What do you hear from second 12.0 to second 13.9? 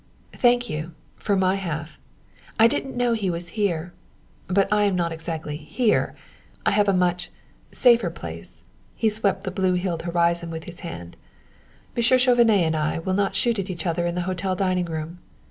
Chauvenet and I will not shoot at each